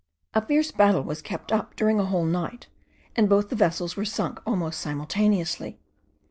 [0.33, 2.65] A fierce battle was kept up during a whole night,
[3.15, 5.79] and both the vessels were sunk almost simultaneously.